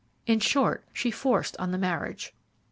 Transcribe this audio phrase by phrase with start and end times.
[0.25, 2.33] In short, she forced on the marriage.